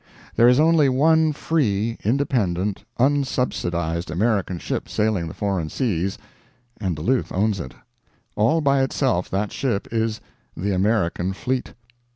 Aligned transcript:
There 0.35 0.47
is 0.47 0.59
only 0.59 0.89
one 0.89 1.31
free, 1.31 1.99
independent, 2.03 2.85
unsubsidized 2.99 4.09
American 4.09 4.57
ship 4.57 4.89
sailing 4.89 5.27
the 5.27 5.35
foreign 5.35 5.69
seas, 5.69 6.17
and 6.77 6.95
Duluth 6.95 7.31
owns 7.31 7.59
it. 7.59 7.75
All 8.35 8.61
by 8.61 8.81
itself 8.81 9.29
that 9.29 9.51
ship 9.51 9.87
is 9.93 10.19
the 10.57 10.71
American 10.73 11.33
fleet. 11.33 11.75